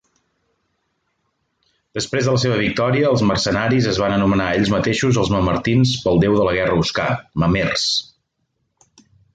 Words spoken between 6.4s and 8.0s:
de la guerra oscà, Mamers.